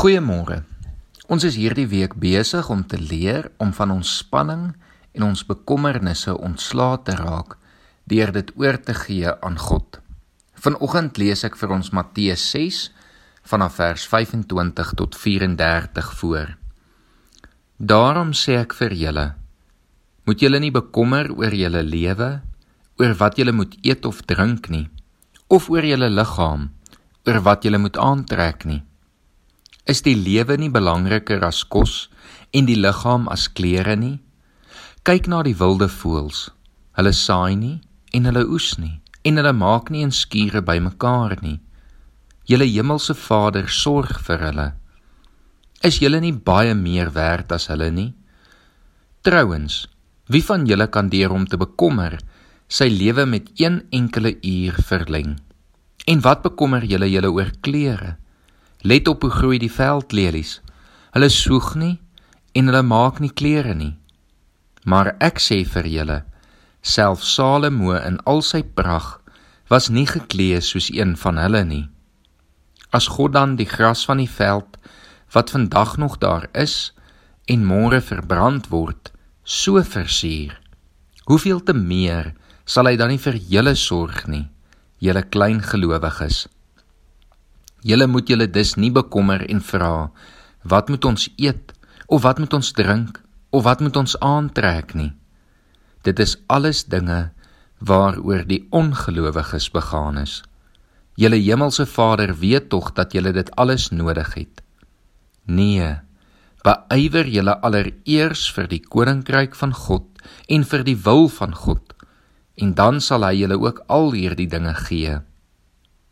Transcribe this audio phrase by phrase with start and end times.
[0.00, 0.62] Goeiemôre.
[1.28, 4.70] Ons is hierdie week besig om te leer om van ons spanning
[5.12, 7.58] en ons bekommernisse ontslae te raak
[8.08, 10.00] deur dit oor te gee aan God.
[10.56, 12.80] Vanoggend lees ek vir ons Matteus 6
[13.52, 16.56] vanaf vers 25 tot 34 voor.
[17.76, 19.28] Daarom sê ek vir julle:
[20.24, 22.34] Moet julle nie bekommer oor julle lewe,
[22.96, 24.86] oor wat julle moet eet of drink nie,
[25.52, 26.70] of oor julle liggaam,
[27.28, 28.86] oor wat julle moet aantrek nie.
[29.88, 32.08] Is die lewe nie belangriker as kos
[32.52, 34.18] en die liggaam as klere nie?
[35.04, 36.50] Kyk na die wilde voëls.
[36.98, 37.78] Hulle saai nie
[38.12, 41.60] en hulle oes nie en hulle maak nie 'n skure bymekaar nie.
[42.48, 44.72] Julle hemelse Vader sorg vir hulle.
[45.82, 48.14] Is julle nie baie meer werd as hulle nie?
[49.22, 49.86] Trouwens,
[50.28, 52.18] wie van julle kan deur om te bekommer
[52.68, 55.38] sy lewe met een enkele uur verleng?
[56.06, 58.16] En wat bekommer julle julle oor klere?
[58.82, 60.60] Let op hoe groei die veldlelies.
[61.12, 61.98] Hulle soeg nie
[62.56, 63.96] en hulle maak nie klere nie.
[64.88, 66.18] Maar ek sê vir julle,
[66.80, 69.20] self Salomo in al sy pragt
[69.70, 71.84] was nie geklee soos een van hulle nie.
[72.90, 74.78] As God dan die gras van die veld
[75.34, 76.90] wat vandag nog daar is
[77.46, 79.12] en môre verbrand word,
[79.44, 80.56] so versier,
[81.28, 82.32] hoeveel te meer
[82.64, 84.48] sal hy dan nie vir julle sorg nie,
[84.98, 86.48] julle klein gelowiges.
[87.82, 90.10] Julle moet julle dus nie bekommer en vra
[90.68, 91.72] wat moet ons eet
[92.06, 95.12] of wat moet ons drink of wat moet ons aantrek nie.
[96.04, 97.30] Dit is alles dinge
[97.80, 100.42] waaroor die ongelowiges begaan is.
[101.16, 104.60] Julle hemelse Vader weet tog dat julle dit alles nodig het.
[105.44, 105.96] Nee,
[106.64, 111.94] beywer julle allereers vir die koninkryk van God en vir die wil van God
[112.60, 115.16] en dan sal hy julle ook al hierdie dinge gee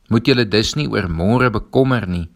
[0.09, 2.29] moet julle dus nie oor môre bekommer nie,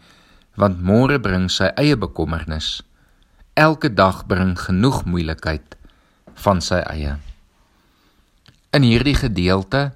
[0.61, 2.83] want môre bring sy eie bekommernis.
[3.57, 5.77] Elke dag bring genoeg moeilikheid
[6.45, 7.17] van sy eie.
[8.73, 9.91] In hierdie gedeelte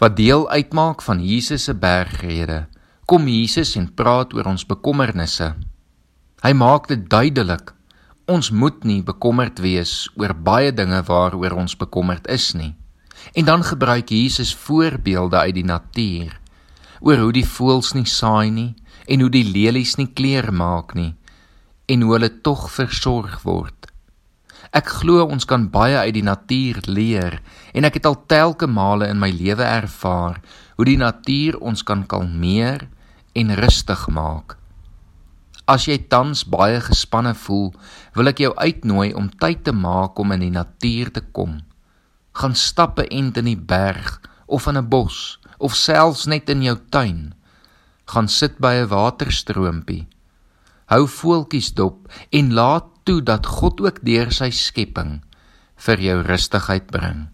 [0.00, 2.64] wat deel uitmaak van Jesus se bergrede,
[3.08, 5.52] kom Jesus en praat oor ons bekommernisse.
[6.44, 7.72] Hy maak dit duidelik
[8.24, 12.72] ons moet nie bekommerd wees oor baie dinge waaroor ons bekommerd is nie.
[13.36, 16.32] En dan gebruik Jesus voorbeelde uit die natuur
[17.00, 18.74] oor hoe die voëls nie saai nie
[19.06, 21.14] en hoe die lelies nie kleur maak nie
[21.88, 23.90] en hoe hulle tog versorg word.
[24.74, 27.38] Ek glo ons kan baie uit die natuur leer
[27.76, 30.40] en ek het al telke male in my lewe ervaar
[30.76, 32.88] hoe die natuur ons kan kalmeer
[33.38, 34.56] en rustig maak.
[35.64, 37.70] As jy tans baie gespanne voel,
[38.16, 41.62] wil ek jou uitnooi om tyd te maak om in die natuur te kom.
[42.36, 46.76] Gaan stappe ent in die berg of in 'n bos of selfs net in jou
[46.92, 47.32] tuin.
[48.12, 50.06] Gaan sit by 'n waterstroompie.
[50.92, 55.22] Hou voeltjies dop en laat toe dat God ook deur sy skepping
[55.76, 57.28] vir jou rustigheid bring.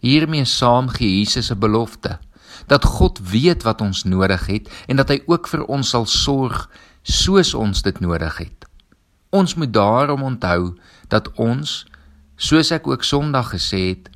[0.00, 2.18] Hiermee saam gee Jesus 'n belofte
[2.66, 6.70] dat God weet wat ons nodig het en dat hy ook vir ons sal sorg
[7.02, 8.64] soos ons dit nodig het.
[9.30, 10.76] Ons moet daarom onthou
[11.08, 11.86] dat ons
[12.36, 14.13] soos ek ook Sondag gesê het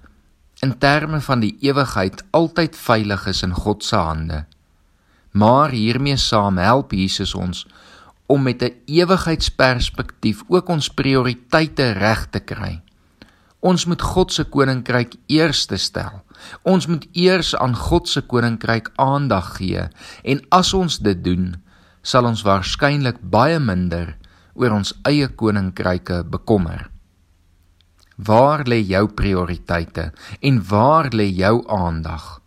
[0.63, 4.45] in terme van die ewigheid altyd veilig is in God se hande.
[5.31, 7.67] Maar hiermee saam help Jesus ons
[8.27, 12.83] om met 'n ewigheidsperspektief ook ons prioriteite reg te kry.
[13.61, 16.23] Ons moet God se koninkryk eerste stel.
[16.63, 19.89] Ons moet eers aan God se koninkryk aandag gee
[20.23, 21.57] en as ons dit doen,
[22.03, 24.17] sal ons waarskynlik baie minder
[24.55, 26.91] oor ons eie koninkryke bekommer.
[28.19, 32.41] Waar lê jou prioriteite en waar lê jou aandag?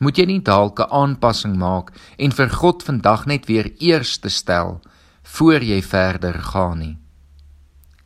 [0.00, 4.80] Moet jy nie dalk 'n aanpassing maak en vir God vandag net weer eerste stel
[5.22, 6.96] voor jy verder gaan nie?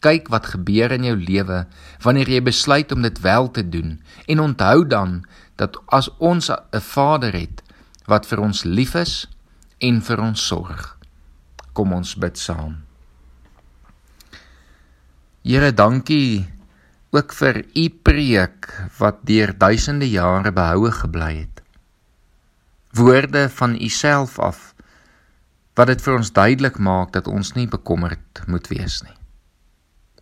[0.00, 1.66] Kyk wat gebeur in jou lewe
[2.02, 5.24] wanneer jy besluit om dit wel te doen en onthou dan
[5.56, 7.62] dat as ons 'n Vader het
[8.06, 9.26] wat vir ons lief is
[9.78, 10.98] en vir ons sorg.
[11.72, 12.87] Kom ons bid saam.
[15.48, 16.44] Here, dankie
[17.16, 18.66] ook vir u preek
[18.98, 21.62] wat deur duisende jare behoue gebly het.
[22.92, 24.58] Woorde van u self af
[25.80, 29.16] wat dit vir ons duidelik maak dat ons nie bekommerd moet wees nie.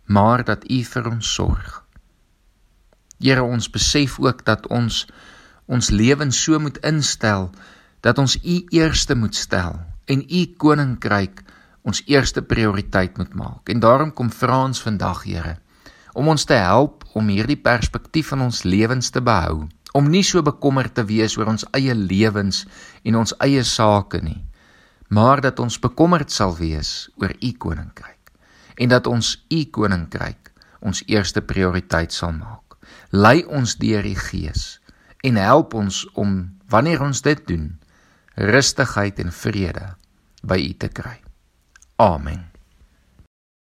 [0.07, 1.83] Maar dat u vir ons sorg.
[3.19, 5.03] Here, ons besef ook dat ons
[5.67, 7.49] ons lewens so moet instel
[7.99, 9.75] dat ons u eerste moet stel
[10.07, 11.43] en u koninkryk
[11.87, 13.69] ons eerste prioriteit moet maak.
[13.71, 15.55] En daarom kom vra ons vandag, Here,
[16.17, 19.67] om ons te help om hierdie perspektief in ons lewens te behou,
[19.97, 22.65] om nie so bekommerd te wees oor ons eie lewens
[23.07, 24.41] en ons eie sake nie,
[25.09, 28.33] maar dat ons bekommerd sal wees oor u koninkryk
[28.77, 30.51] en dat ons u koninkryk
[30.85, 32.77] ons eerste prioriteit sal maak.
[33.09, 34.77] Lei ons deur die Gees
[35.25, 36.35] en help ons om
[36.69, 37.71] wanneer ons dit doen,
[38.37, 39.87] rustigheid en vrede
[40.43, 41.26] by u te kry.
[41.99, 42.56] Amen.